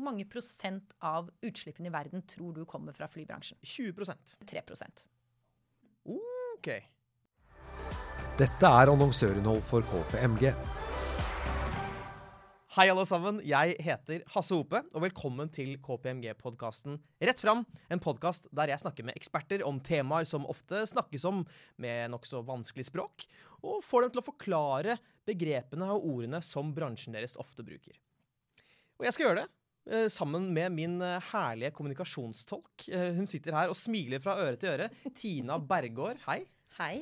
[0.00, 3.58] hvor mange prosent av utslippene i verden tror du kommer fra flybransjen?
[3.60, 5.02] 20% 3%
[6.08, 6.68] OK.
[8.40, 10.46] Dette er annonsørinnhold for KPMG.
[12.78, 13.42] Hei, alle sammen.
[13.44, 17.66] Jeg heter Hasse Hope, og velkommen til KPMG-podkasten Rett fram.
[17.92, 21.44] En podkast der jeg snakker med eksperter om temaer som ofte snakkes om
[21.82, 23.28] med nokså vanskelig språk,
[23.60, 28.00] og får dem til å forklare begrepene og ordene som bransjen deres ofte bruker.
[28.96, 29.50] Og jeg skal gjøre det
[30.12, 32.88] sammen med min eh, herlige kommunikasjonstolk.
[32.92, 34.90] Eh, Hun sitter her og smiler fra øre til øre.
[35.16, 36.42] Tina Bergård, hei.
[36.78, 36.94] Hei.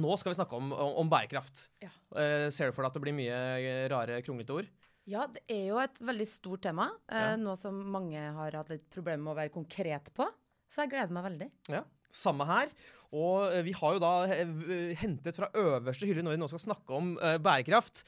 [0.00, 1.66] Nå skal vi snakke om, om, bærekraft.
[1.84, 1.90] Ja.
[2.16, 4.70] Eh, ser du for deg at det blir mye eh, rare, kronglete ord?
[5.10, 6.86] Ja, det er jo et veldig stort tema.
[7.10, 7.32] Ja.
[7.32, 10.28] Eh, Noe som mange har hatt litt problemer med å være konkret på.
[10.72, 11.48] Så jeg gleder meg veldig.
[11.74, 11.82] Ja,
[12.16, 12.70] samme her.
[13.12, 16.62] Og eh, vi har jo da eh, hentet fra øverste hylle når vi nå skal
[16.70, 18.06] snakke om eh, bærekraft.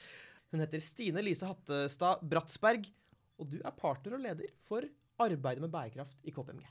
[0.49, 2.87] Hun heter Stine Lise Hattestad Bratsberg,
[3.39, 4.85] og du er partner og leder for
[5.21, 6.65] arbeidet med bærekraft i KPMG.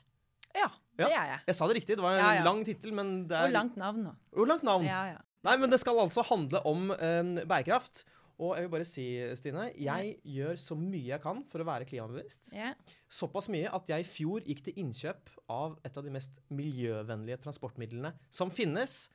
[0.55, 1.39] Ja, det er jeg.
[1.49, 2.43] Jeg sa det riktig, det var en Ja, ja.
[2.45, 4.13] lang tittel, men det er Og langt navn nå.
[4.39, 4.85] Og langt navn.
[4.87, 5.23] Ja, ja.
[5.45, 8.05] Nei, men det skal altså handle om eh, bærekraft.
[8.39, 9.03] Og jeg vil bare si,
[9.39, 12.49] Stine, jeg gjør så mye jeg kan for å være klimabevisst.
[12.55, 12.73] ja.
[13.07, 17.37] Såpass mye at jeg i fjor gikk til innkjøp av et av de mest miljøvennlige
[17.45, 19.05] transportmidlene som finnes.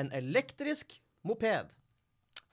[0.00, 0.94] En elektrisk
[1.28, 1.72] moped.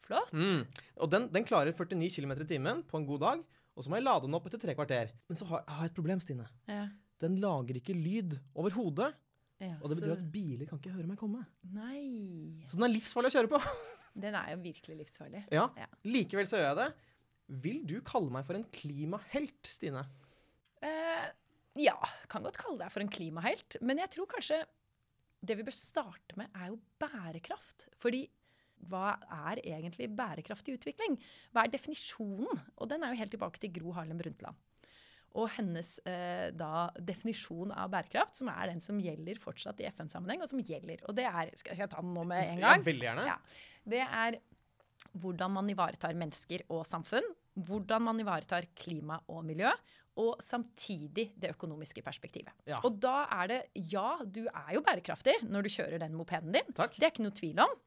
[0.04, 0.34] Flott.
[0.34, 0.66] Mm.
[1.00, 3.44] Og den, den klarer 49 km i timen på en god dag.
[3.80, 5.14] Og så må jeg lade den opp etter tre kvarter.
[5.32, 6.46] Men så har jeg har et problem, Stine.
[6.68, 6.82] Ja.
[7.24, 9.14] Den lager ikke lyd overhodet.
[9.60, 11.46] Ja, Og det betyr så- at biler kan ikke høre meg komme.
[11.72, 12.60] Nei.
[12.68, 13.60] Så den er livsfarlig å kjøre på.
[14.20, 15.44] Den er jo virkelig livsfarlig.
[15.54, 15.68] Ja.
[15.78, 15.86] Ja.
[16.04, 16.88] Likevel så gjør jeg det.
[17.62, 20.02] Vil du kalle meg for en klimahelt, Stine?
[20.82, 21.28] Eh,
[21.80, 21.94] ja,
[22.28, 23.78] kan godt kalle deg for en klimahelt.
[23.86, 24.64] Men jeg tror kanskje
[25.46, 27.86] det vi bør starte med, er jo bærekraft.
[28.02, 28.26] Fordi
[28.88, 29.18] hva
[29.50, 31.18] er egentlig bærekraftig utvikling?
[31.52, 32.62] Hva er definisjonen?
[32.78, 34.56] Og den er jo helt tilbake til Gro Harlem Brundtland.
[35.38, 40.42] Og hennes eh, da definisjon av bærekraft, som er den som gjelder fortsatt i FN-sammenheng,
[40.42, 41.04] og som gjelder.
[41.06, 42.86] Og det er Skal jeg ta den nå med en gang?
[42.88, 43.28] veldig gjerne.
[43.30, 43.38] Ja.
[43.90, 44.40] Det er
[45.22, 47.26] hvordan man ivaretar mennesker og samfunn,
[47.56, 49.70] hvordan man ivaretar klima og miljø,
[50.20, 52.52] og samtidig det økonomiske perspektivet.
[52.68, 52.82] Ja.
[52.84, 53.60] Og da er det
[53.94, 56.74] Ja, du er jo bærekraftig når du kjører den mopeden din.
[56.76, 56.98] Takk.
[56.98, 57.78] Det er ikke noe tvil om.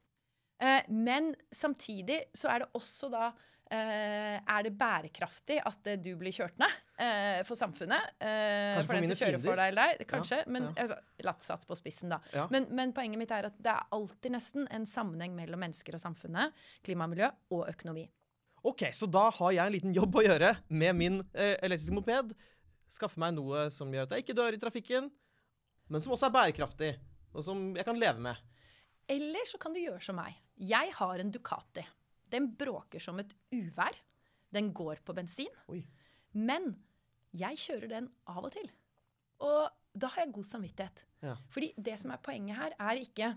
[0.63, 3.25] Eh, men samtidig så er det også da
[3.73, 6.79] eh, Er det bærekraftig at eh, du blir kjørt ned
[7.43, 8.13] for samfunnet?
[8.21, 10.07] Kanskje for den mine som kjører for deg eller deg?
[10.07, 10.39] Kanskje.
[10.45, 10.73] Ja, men ja.
[10.85, 12.21] altså, latt sats på spissen, da.
[12.31, 12.45] Ja.
[12.53, 16.03] Men, men poenget mitt er at det er alltid nesten en sammenheng mellom mennesker og
[16.03, 16.53] samfunnet,
[16.85, 18.05] klima og miljø og økonomi.
[18.63, 22.31] Ok, så da har jeg en liten jobb å gjøre med min eh, elektriske moped.
[22.93, 25.09] Skaffe meg noe som gjør at jeg ikke dør i trafikken,
[25.91, 26.93] men som også er bærekraftig,
[27.33, 28.39] og som jeg kan leve med.
[29.11, 30.37] Eller så kan du gjøre som meg.
[30.59, 31.83] Jeg har en Ducati.
[32.33, 33.97] Den bråker som et uvær.
[34.53, 35.49] Den går på bensin.
[35.69, 35.81] Oi.
[36.33, 36.75] Men
[37.33, 38.69] jeg kjører den av og til.
[39.43, 41.03] Og da har jeg god samvittighet.
[41.25, 41.35] Ja.
[41.53, 43.33] Fordi det som er poenget her, er ikke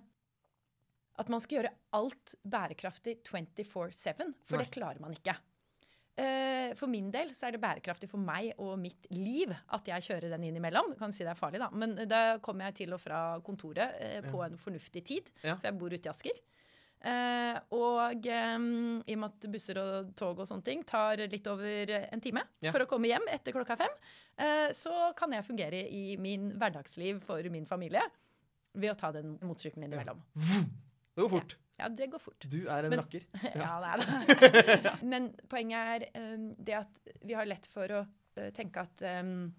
[1.16, 4.64] at man skal gjøre alt bærekraftig 24-7, for Nei.
[4.64, 5.32] det klarer man ikke.
[6.16, 10.04] Uh, For min del så er det bærekraftig for meg og mitt liv at jeg
[10.06, 10.92] kjører den innimellom.
[10.94, 11.68] Du kan si det er farlig, da.
[11.72, 15.56] Men da kommer jeg til og fra kontoret uh, på en fornuftig tid, Ja.
[15.56, 16.40] for jeg bor ute i Asker.
[17.06, 18.54] Eh, og eh,
[19.06, 22.42] i og med at busser og tog og sånne ting tar litt over en time
[22.64, 22.72] Ja.
[22.72, 23.92] for å komme hjem etter klokka fem,
[24.38, 28.02] eh, så kan jeg fungere i min hverdagsliv for min familie
[28.74, 30.18] ved å ta den motorsykkelen innimellom.
[30.34, 31.56] Det går fort.
[31.78, 32.44] Ja, det går fort.
[32.48, 33.22] Du er en Men- rakker.
[33.54, 34.92] Ja, det er det.
[35.12, 39.52] Men poenget er um, det at vi har lett for å uh, tenke at um,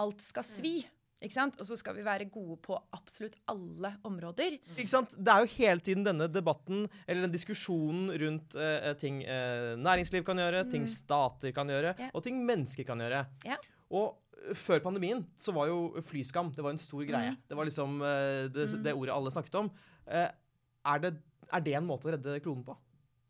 [0.00, 0.74] alt skal svi.
[1.20, 1.58] Ikke sant?
[1.60, 4.56] Og så skal vi være gode på absolutt alle områder.
[4.76, 5.12] Ikke sant?
[5.18, 10.24] Det er jo hele tiden denne debatten, eller den diskusjonen rundt eh, ting eh, næringsliv
[10.24, 12.12] kan gjøre, ting stater kan gjøre, yeah.
[12.16, 13.26] Og ting mennesker kan gjøre.
[13.44, 13.58] Ja.
[13.92, 17.34] Og før pandemien så var jo flyskam det var en stor greie.
[17.34, 17.40] Mm.
[17.50, 19.68] Det var liksom eh, det, det ordet alle snakket om.
[20.08, 21.12] Er, det,
[21.52, 22.78] er det en måte å redde kloden på?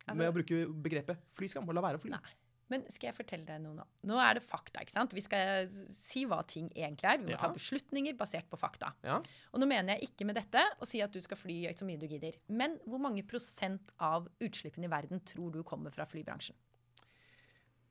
[0.05, 2.15] Altså- Med å bruke begrepet flyskam og la være å fly?
[2.15, 2.39] Nei.
[2.71, 3.85] Men skal jeg fortelle deg noe nå?
[4.07, 4.81] Nå er det fakta.
[4.85, 5.13] ikke sant?
[5.17, 5.69] Vi skal
[5.99, 7.19] si hva ting egentlig er.
[7.19, 7.41] Vi må Ja.
[7.43, 8.93] ta beslutninger basert på fakta.
[9.03, 9.17] Ja.
[9.53, 11.99] Og nå mener jeg ikke med dette å si at du skal fly så mye
[11.99, 12.37] du gidder.
[12.49, 16.55] Men hvor mange prosent av utslippene i verden tror du kommer fra flybransjen?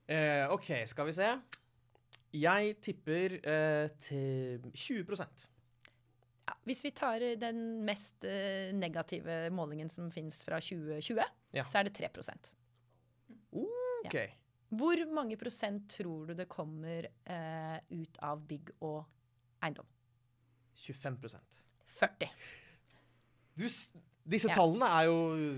[0.08, 1.30] Eh, OK, skal vi se.
[2.34, 5.48] Jeg tipper eh, til 20
[6.48, 11.24] Ja, hvis vi tar eh, den mest eh, negative målingen som finnes fra 2020,
[11.54, 11.64] Ja.
[11.66, 12.54] så er det 3%
[14.06, 14.16] OK.
[14.70, 19.02] Hvor mange prosent tror du det kommer eh, ut av bygg og
[19.66, 19.88] eiendom?
[20.80, 21.64] 25%
[22.00, 22.30] 40.
[23.60, 23.66] Du,
[24.30, 24.54] Disse Ja.
[24.54, 25.16] tallene er jo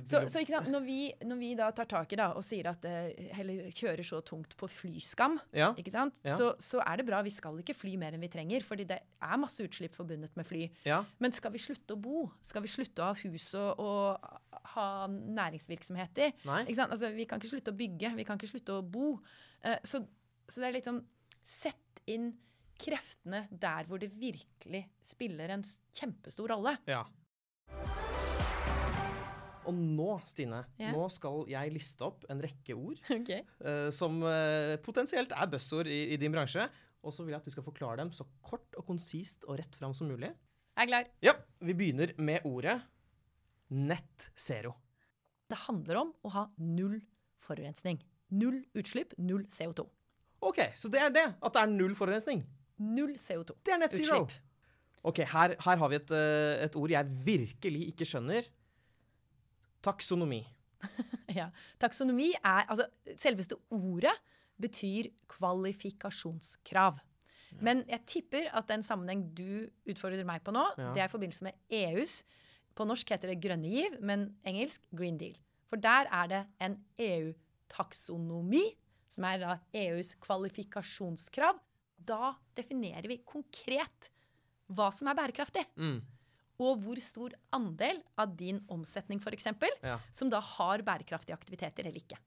[0.07, 0.39] Så, så?
[0.71, 4.05] Når, vi, når vi da tar tak i det og sier at eh, heller kjører
[4.07, 5.73] så tungt på flyskam, Ja.
[5.77, 6.15] ikke sant?
[6.23, 6.37] Ja.
[6.39, 7.19] Så, så er det bra.
[7.21, 10.47] Vi skal ikke fly mer enn vi trenger, fordi det er masse utslipp forbundet med
[10.47, 10.69] fly.
[11.19, 12.29] Men skal vi slutte å bo?
[12.41, 16.29] Skal vi slutte å ha hus og, og ha næringsvirksomhet i?
[16.43, 16.91] Ikke sant?
[16.91, 19.15] Altså, vi kan ikke slutte å bygge, vi kan ikke slutte å bo.
[19.65, 20.03] Uh, så,
[20.47, 21.03] så det er liksom
[21.41, 22.27] Sett inn
[22.81, 25.63] kreftene der hvor det virkelig spiller en
[25.97, 26.75] kjempestor rolle.
[26.85, 27.01] Ja.
[29.65, 30.93] Og nå, Stine, yeah.
[30.93, 33.43] nå skal jeg liste opp en rekke ord Okay.
[33.65, 36.65] uh, som uh, potensielt er buzzord i, i din bransje.
[37.01, 39.77] Og så vil jeg at du skal forklare dem så kort og konsist og rett
[39.77, 40.29] fram som mulig.
[40.77, 41.07] Jeg er klar.
[41.25, 42.77] Ja, Vi begynner med ordet
[43.71, 44.75] nett zero.
[45.51, 46.99] Det handler om å ha null
[47.43, 47.99] forurensning.
[48.31, 49.83] Null utslipp, null CO2.
[50.47, 51.25] OK, så det er det.
[51.43, 52.45] At det er null forurensning.
[52.81, 53.57] Null CO2.
[53.65, 54.23] Det er nett zero.
[54.23, 54.47] Utslipp.
[55.03, 58.47] OK, her, her har vi et, eh, et ord jeg virkelig ikke skjønner.
[59.85, 60.43] Taksonomi.
[61.31, 61.45] Ja.
[61.79, 64.11] Taksonomi er Altså, selveste ordet
[64.61, 66.97] betyr kvalifikasjonskrav.
[67.63, 70.91] Men jeg tipper at den sammenheng du utfordrer meg på nå, Ja.
[70.95, 72.21] det er i forbindelse med EUs
[72.75, 75.35] På norsk heter det grønne giv, men engelsk Green Deal.
[75.67, 78.63] For der er det en EU-taksonomi,
[79.11, 81.59] som er da EUs kvalifikasjonskrav.
[82.01, 84.09] Da definerer vi konkret
[84.71, 85.65] hva som er bærekraftig.
[85.75, 85.99] Mm.
[86.61, 89.99] Og hvor stor andel av din omsetning for eksempel, Ja.
[90.11, 92.17] som da har bærekraftige aktiviteter eller ikke.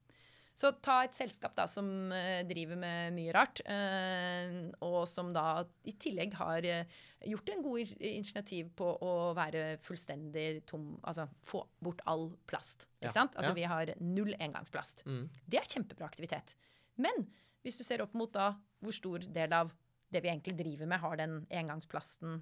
[0.55, 4.53] Så ta et selskap da, som eh, driver med mye rart, eh,
[4.87, 6.93] og som da i tillegg har eh,
[7.27, 12.87] gjort en god initiativ på å være fullstendig tom, altså få bort all plast.
[13.03, 13.35] Ja, sant?
[13.35, 13.55] At ja.
[13.57, 15.03] vi har null engangsplast.
[15.11, 15.27] Mm.
[15.43, 16.55] Det er kjempebra aktivitet.
[17.03, 17.27] Men
[17.67, 18.53] hvis du ser opp mot da
[18.85, 19.75] hvor stor del av
[20.15, 22.39] det vi egentlig driver med, har den engangsplasten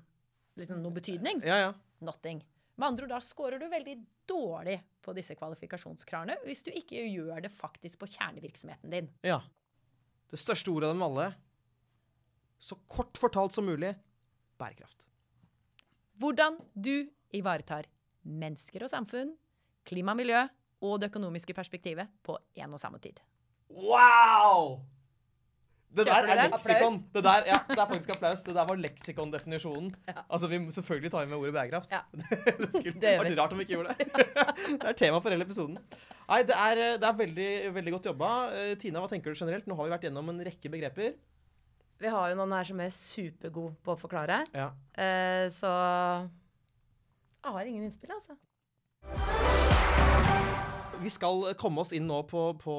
[0.60, 1.40] liksom noe betydning?
[1.48, 1.72] Ja, ja.
[2.04, 2.42] Nothing.
[2.80, 3.96] Med andre ord, da scorer du veldig
[4.28, 9.10] dårlig på disse kvalifikasjonskravene hvis du ikke gjør det faktisk på kjernevirksomheten din.
[9.26, 9.40] Ja.
[10.32, 11.26] Det største ordet av dem alle.
[12.62, 13.92] Så kort fortalt som mulig
[14.60, 15.08] bærekraft.
[16.22, 17.88] Hvordan du ivaretar
[18.22, 19.34] mennesker og samfunn,
[19.88, 20.40] klima og miljø
[20.82, 23.18] og det økonomiske perspektivet på én og samme tid.
[23.72, 24.80] Wow!
[25.92, 26.94] Det der er leksikon.
[27.12, 28.42] Det der, ja, det er faktisk applaus.
[28.46, 29.90] Det der var leksikondefinisjonen.
[30.32, 31.90] Altså, vi må selvfølgelig ta med ordet bærekraft.
[31.92, 32.00] Ja.
[32.62, 34.06] det skulle Det vært rart om vi ikke gjorde det.
[34.80, 35.76] det er tema for hele episoden.
[36.28, 38.30] Nei, det er, det er veldig, veldig godt jobba.
[38.56, 39.68] Eh, Tina, hva tenker du generelt?
[39.68, 41.12] Nå har vi vært gjennom en rekke begreper.
[42.02, 44.70] Vi har jo noen her som er supergode på å forklare, Ja.
[44.96, 45.68] eh, så
[47.42, 48.38] Jeg har ingen innspill, altså.
[51.02, 52.74] Vi skal komme oss inn nå på, på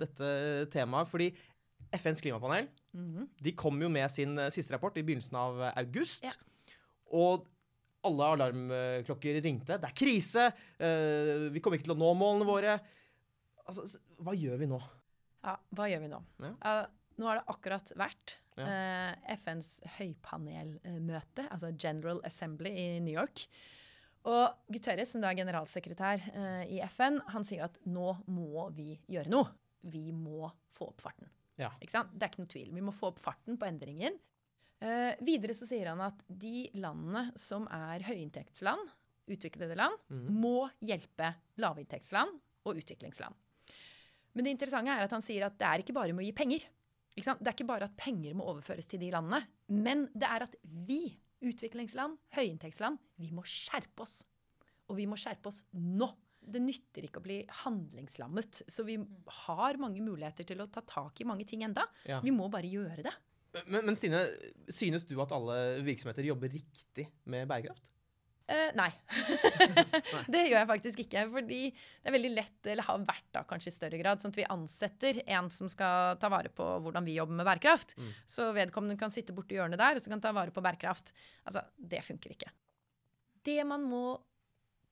[0.00, 0.28] dette
[0.70, 1.32] temaet, fordi
[1.92, 3.26] FNs klimapanel Mhm.
[3.42, 6.24] de kom jo med sin eh, siste rapport i begynnelsen av eh, august.
[6.24, 6.32] Ja.
[7.12, 7.44] Og
[8.06, 9.76] alle alarmklokker ringte.
[9.82, 10.44] Det er krise!
[10.78, 12.76] Uh, vi kommer ikke til å nå målene våre.
[13.66, 13.82] Altså,
[14.22, 14.78] hva gjør vi nå?
[15.42, 16.20] Ja, hva gjør vi nå?
[16.44, 16.52] Ja.
[16.62, 16.86] Uh,
[17.18, 18.64] nå har det akkurat vært Ja.
[18.68, 23.46] uh, FNs høypanelmøte, altså General Assembly i New York.
[24.26, 26.22] Og Guterres, som da er generalsekretær
[26.66, 29.50] i FN, han sier at nå må vi gjøre noe.
[29.86, 31.28] Vi må få opp farten.
[31.60, 31.72] Ja.
[31.80, 32.72] Det er ikke noe tvil.
[32.76, 34.18] Vi må få opp farten på endringen.
[34.84, 38.92] Eh, videre så sier han at de landene som er høyinntektsland,
[39.26, 40.26] utviklede land, mm.
[40.36, 42.36] må hjelpe lavinntektsland
[42.68, 43.34] og utviklingsland.
[44.36, 46.34] Men det interessante er at han sier at det er ikke bare med å gi
[46.36, 46.66] penger.
[47.16, 47.40] Ikke sant?
[47.40, 49.40] Det er ikke bare at penger må overføres til de landene,
[49.72, 54.20] men det er at vi, utviklingsland, høyinntektsland, vi må skjerpe oss.
[54.92, 56.10] Og vi må skjerpe oss nå.
[56.46, 58.62] Det nytter ikke å bli handlingslammet.
[58.70, 58.98] Så vi
[59.42, 61.88] har mange muligheter til å ta tak i mange ting enda.
[62.06, 62.20] Ja.
[62.24, 63.14] Vi må bare gjøre det.
[63.64, 64.22] Men, men Stine,
[64.68, 67.84] synes du at alle virksomheter jobber riktig med bærekraft?
[68.46, 68.92] Eh, nei.
[70.32, 71.24] det gjør jeg faktisk ikke.
[71.32, 74.38] Fordi det er veldig lett, eller har vært da kanskje i større grad, sånn at
[74.38, 77.96] vi ansetter en som skal ta vare på hvordan vi jobber med bærekraft.
[77.98, 78.12] Mm.
[78.36, 81.10] Så vedkommende kan sitte borti hjørnet der, og så kan ta vare på bærekraft.
[81.44, 82.52] Altså, det funker ikke.
[83.46, 84.04] Det man må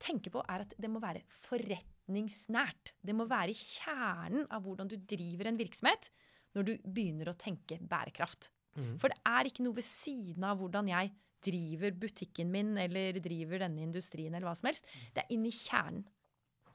[0.04, 2.94] tenke på, er at det må være forretningsnært.
[3.00, 6.10] Det må være kjernen av hvordan du driver en virksomhet
[6.54, 8.50] når du begynner å tenke bærekraft.
[8.78, 8.96] Mm.
[9.02, 13.64] For det er ikke noe ved siden av hvordan jeg driver butikken min eller driver
[13.66, 14.86] denne industrien eller hva som helst.
[15.14, 16.06] Det er inni kjernen.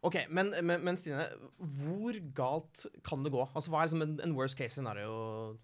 [0.06, 1.26] Ok, men, men, men Stine,
[1.82, 3.42] hvor galt kan det gå?
[3.52, 5.58] Altså, Hva er liksom en, en worst case scenario?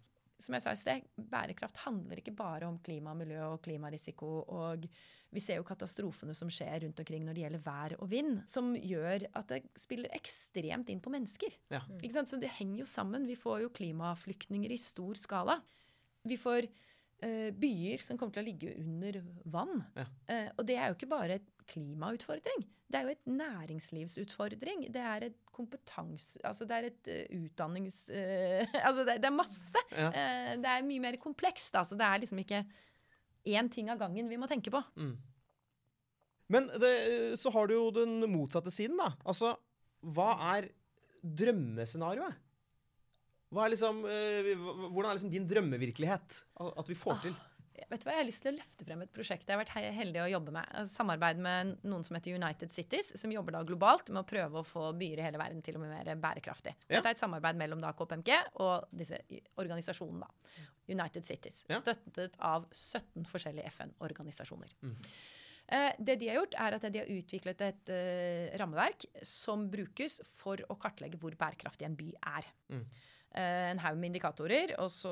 [0.43, 4.31] Som jeg sa i sted, bærekraft handler ikke bare om klima og miljø og klimarisiko.
[4.51, 4.83] Og
[5.35, 8.73] vi ser jo katastrofene som skjer rundt omkring når det gjelder vær og vind, som
[8.75, 11.57] gjør at det spiller ekstremt inn på mennesker.
[11.73, 11.83] Ja.
[11.99, 12.31] Ikke sant?
[12.31, 13.27] Så det henger jo sammen.
[13.27, 15.59] Vi får jo klimaflyktninger i stor skala.
[16.25, 19.19] Vi får uh, byer som kommer til å ligge under
[19.51, 19.83] vann.
[19.97, 20.07] Ja.
[20.29, 22.65] Uh, og det er jo ikke bare et klimautfordring.
[22.85, 24.87] Det er jo et næringslivsutfordring.
[24.93, 26.39] Det er et kompetanse...
[26.45, 28.05] Altså det er et eh, utdannings...
[28.13, 29.85] Uh, altså det, det er masse.
[29.91, 30.09] Ja.
[30.09, 31.73] Uh, det er mye mer komplekst.
[31.73, 32.61] da, så det er liksom ikke
[33.45, 34.81] én ting av gangen vi må tenke på.
[34.97, 35.15] Mm.
[36.53, 36.93] Men det,
[37.41, 39.13] så har du jo den motsatte siden, da.
[39.25, 39.55] Altså,
[40.05, 40.69] hva er
[41.25, 42.41] drømmescenarioet?
[43.55, 46.41] Hva er liksom, eh, hvordan er liksom din drømmevirkelighet?
[46.59, 47.35] At vi får til?
[47.75, 49.73] Vet du hva, Jeg har lyst til å løfte frem et prosjekt jeg har vært
[49.95, 50.89] heldig å jobbe med.
[50.91, 54.67] Samarbeid med noen som heter United Cities, som jobber da globalt med å prøve å
[54.67, 56.75] få byer i hele verden til å bli mer bærekraftig.
[56.87, 56.97] Ja.
[56.97, 58.31] Dette er et samarbeid mellom da KPMG
[58.63, 59.21] og disse
[59.61, 60.25] organisasjonene.
[60.25, 60.63] da.
[60.87, 61.63] United Cities.
[61.69, 61.79] Ja.
[61.81, 64.75] Støttet av 17 forskjellige FN-organisasjoner.
[64.85, 64.95] Mm.
[65.65, 70.19] Eh, det de har gjort, er at de har utviklet et eh, rammeverk som brukes
[70.37, 72.49] for å kartlegge hvor bærekraftig en by er.
[72.69, 72.85] Mm.
[73.35, 75.11] Eh, en haug med indikatorer, og så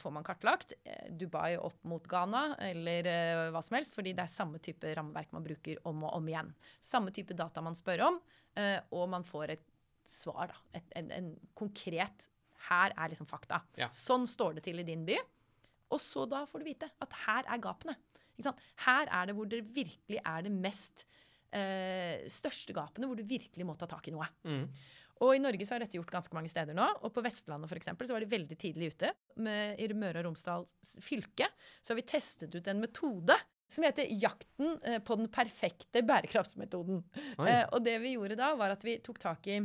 [0.00, 0.72] får man kartlagt
[1.14, 5.30] Dubai opp mot Ghana eller eh, hva som helst, fordi det er samme type rammeverk
[5.36, 6.50] man bruker om og om igjen.
[6.82, 8.18] Samme type data man spør om,
[8.58, 9.68] eh, og man får et
[10.08, 10.58] svar, da.
[10.80, 12.26] Et, en, en konkret
[12.68, 13.62] Her er liksom fakta.
[13.80, 13.88] Ja.
[13.94, 15.18] Sånn står det til i din by.
[15.92, 17.96] Og så da får du vite at her er gapene.
[18.86, 21.04] Her er det hvor det virkelig er det mest
[21.52, 24.26] eh, største gapene, hvor du virkelig må ta tak i noe.
[24.48, 24.64] Mm.
[25.22, 26.86] Og i Norge så har dette gjort ganske mange steder nå.
[27.06, 29.12] Og på Vestlandet for eksempel, så var de veldig tidlig ute.
[29.44, 30.66] Med, I Møre og Romsdal
[31.04, 31.46] fylke
[31.78, 33.36] så har vi testet ut en metode
[33.72, 37.04] som heter 'Jakten eh, på den perfekte bærekraftsmetoden'.
[37.46, 39.62] Eh, og det vi gjorde da, var at vi tok tak i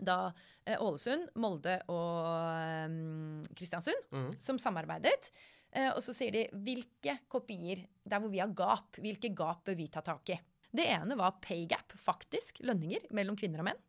[0.00, 0.32] da
[0.66, 2.26] eh, Ålesund, Molde og
[2.58, 4.30] eh, Kristiansund, Mm.
[4.40, 5.30] som samarbeidet.
[5.72, 9.76] Eh, og så sier de hvilke kopier der hvor vi har gap, hvilke gap bør
[9.76, 10.38] vi ta tak i.
[10.72, 13.82] Det ene var pay gap, faktisk, lønninger mellom kvinner og menn.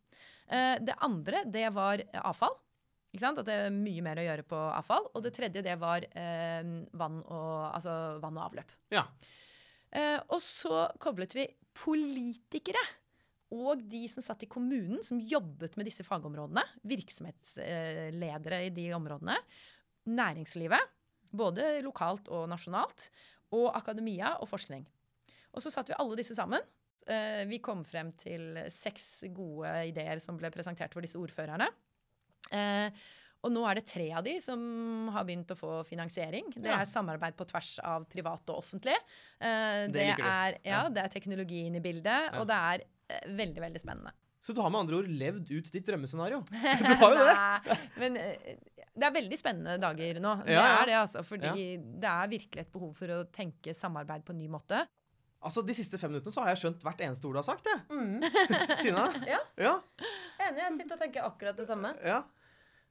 [0.49, 2.55] Eh, det andre, det var avfall.
[3.13, 3.39] Ikke sant?
[3.41, 5.07] At det er mye mer å gjøre på avfall.
[5.15, 6.63] Og det tredje, det var eh,
[6.93, 8.71] vann, og, altså vann og avløp.
[8.93, 9.05] Ja.
[9.89, 12.81] Eh, og så koblet vi politikere
[13.55, 16.61] og de som satt i kommunen, som jobbet med disse fagområdene.
[16.85, 19.37] Virksomhetsledere i de områdene.
[20.09, 20.91] Næringslivet,
[21.33, 23.09] både lokalt og nasjonalt.
[23.57, 24.83] Og akademia og forskning.
[25.55, 26.61] Og så satt vi alle disse sammen.
[27.09, 31.65] Eh, vi kom frem til seks gode ideer som ble presentert for disse ordførerne.
[32.53, 32.93] Eh,
[33.39, 34.61] og nå er det tre av de som
[35.15, 36.51] har begynt å få finansiering.
[36.53, 38.97] Det er samarbeid på tvers av privat og offentlig.
[39.39, 42.85] Eh, Det det, er, ja, det er teknologi inn i bildet, og det er
[43.39, 44.11] veldig, veldig spennende.
[44.39, 46.39] Så du har med andre ord levd ut ditt drømmescenario?
[46.49, 47.77] Du har jo det.
[47.99, 48.55] Men eh,
[48.99, 50.35] det er veldig spennende dager nå.
[50.45, 50.77] Det Ja, ja.
[50.81, 51.23] er det, altså.
[51.27, 51.65] Fordi
[51.99, 54.79] det er virkelig et behov for å tenke samarbeid på en ny måte.
[55.43, 57.67] Altså, De siste fem minuttene så har jeg skjønt hvert eneste ord du har sagt.
[57.67, 57.79] jeg.
[57.91, 58.23] Mm.
[58.83, 59.05] Tina?
[59.27, 59.39] Ja.
[59.59, 59.75] Ja,
[60.47, 61.93] Enig, jeg sitter og tenker akkurat det samme.
[62.03, 62.21] ja,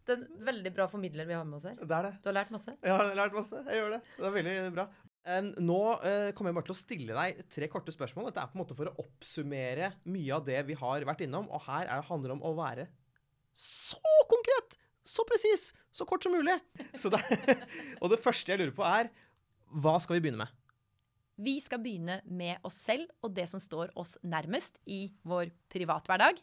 [0.09, 1.77] Det er en veldig bra formidler vi har med oss her.
[1.81, 2.15] det er det.
[2.25, 2.73] Du har lært masse.
[2.85, 3.61] Jeg har lært masse.
[3.69, 4.03] Jeg gjør det.
[4.17, 4.87] Det er veldig bra.
[5.27, 8.31] Nå eh, kommer jeg bare til å stille deg tre korte spørsmål.
[8.31, 11.51] Dette er på en måte for å oppsummere mye av det vi har vært innom.
[11.53, 12.87] Og her er, handler det om å være
[13.59, 14.77] så konkret,
[15.09, 16.55] så presis, så kort som mulig.
[17.01, 17.21] Så det,
[17.99, 19.11] og det første jeg lurer på, er
[19.83, 20.55] hva skal vi begynne med?
[21.39, 26.41] Vi skal begynne med oss selv og det som står oss nærmest i vår privathverdag,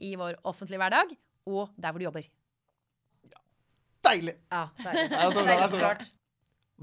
[0.00, 1.12] i vår offentlige hverdag
[1.50, 2.28] og der hvor du jobber.
[4.06, 4.36] Deilig!
[4.48, 5.08] Ja, deilig.
[5.12, 5.92] Det så bra, det er så bra.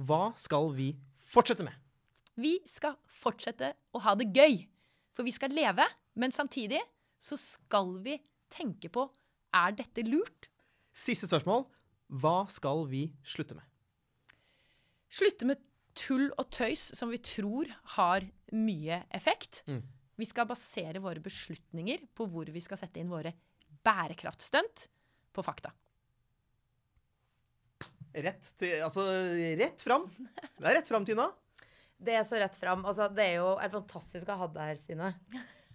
[0.07, 0.91] Hva skal vi
[1.27, 1.75] fortsette med?
[2.37, 4.61] Vi skal fortsette å ha det gøy.
[5.17, 5.85] For vi skal leve,
[6.21, 6.81] men samtidig
[7.17, 8.19] så skal vi
[8.53, 9.07] tenke på
[9.57, 10.49] er dette lurt?
[10.93, 11.65] Siste spørsmål.
[12.21, 13.65] Hva skal vi slutte med?
[15.11, 15.63] Slutte med
[15.97, 19.63] tull og tøys som vi tror har mye effekt.
[19.67, 19.81] Mm.
[20.17, 23.33] Vi skal basere våre beslutninger på hvor vi skal sette inn våre
[23.85, 24.87] bærekraftstunt
[25.33, 25.73] på fakta.
[28.17, 29.03] Rett, til, altså,
[29.59, 30.07] rett fram.
[30.57, 31.27] Det er rett fram, Tina.
[32.01, 32.83] Det er så rett fram.
[32.87, 35.11] Altså, det er jo helt fantastisk å ha deg her, Stine.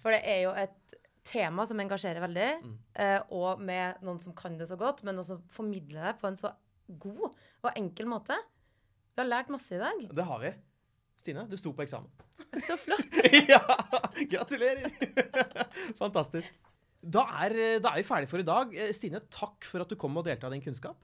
[0.02, 0.96] For det er jo et
[1.28, 2.72] tema som engasjerer veldig, Mm.
[2.98, 6.36] eh, og med noen som kan det så godt, men også formidler det på en
[6.40, 6.50] så
[6.98, 7.28] god
[7.62, 8.34] og enkel måte.
[9.14, 10.02] Vi har lært masse i dag.
[10.10, 10.50] Det har vi.
[11.22, 12.10] Stine, du sto på eksamen.
[12.66, 13.14] Så flott!
[13.52, 13.60] ja!
[14.32, 14.90] Gratulerer!
[16.02, 16.50] Fantastisk.
[17.02, 18.74] Da er, da er vi ferdige for i dag.
[18.74, 20.98] Eh, Stine, takk for at du kom og delte av din kunnskap.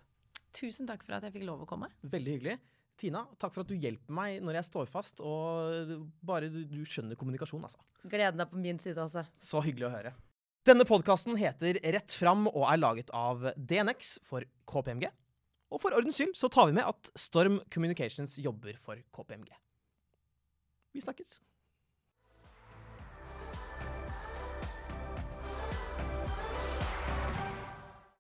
[0.57, 1.91] Tusen takk for at jeg fikk lov å komme.
[2.09, 2.59] Veldig hyggelig.
[2.99, 5.93] Tina, takk for at du hjelper meg når jeg står fast, og
[6.27, 7.79] bare du, du skjønner kommunikasjon, altså.
[8.11, 9.23] Gleden er på min side, altså.
[9.39, 10.15] Så hyggelig å høre.
[10.67, 15.07] Denne podkasten heter Rett fram og er laget av DNX for KPMG.
[15.73, 19.53] Og for ordens skyld så tar vi med at Storm Communications jobber for KPMG.
[20.97, 21.39] Vi snakkes.